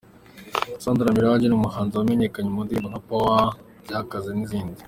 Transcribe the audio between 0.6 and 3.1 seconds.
Sandra Miraji ni umuhanzi wamenyekanye mu ndirimbo nka